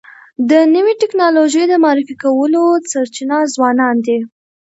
[0.49, 4.17] د نوې ټکنالوژی د معرفي کولو سرچینه ځوانان دي.